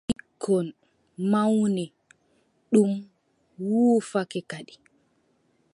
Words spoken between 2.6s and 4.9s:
ɗum wuufake kadi.